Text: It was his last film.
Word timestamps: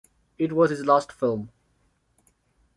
It 0.39 0.53
was 0.53 0.71
his 0.71 0.83
last 0.83 1.11
film. 1.11 1.51